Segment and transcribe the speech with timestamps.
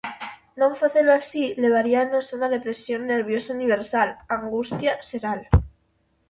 [0.59, 5.41] Non facelo así, levaríanos a unha depresión nerviosa universal, á angustia xeral.